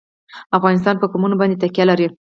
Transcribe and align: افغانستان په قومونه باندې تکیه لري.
افغانستان 0.57 0.95
په 0.99 1.05
قومونه 1.11 1.35
باندې 1.39 1.59
تکیه 1.63 1.85
لري. 1.89 2.07